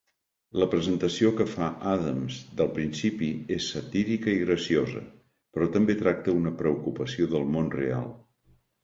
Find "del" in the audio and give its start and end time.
2.61-2.71, 7.35-7.47